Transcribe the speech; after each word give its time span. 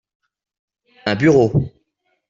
Un 1.05 1.13
bureau. 1.13 1.69